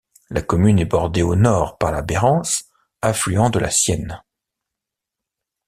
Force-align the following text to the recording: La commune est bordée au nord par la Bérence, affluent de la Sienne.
La 0.31 0.41
commune 0.41 0.79
est 0.79 0.85
bordée 0.85 1.21
au 1.21 1.35
nord 1.35 1.77
par 1.77 1.91
la 1.91 2.01
Bérence, 2.01 2.63
affluent 3.03 3.51
de 3.51 3.59
la 3.59 3.69
Sienne. 3.69 4.19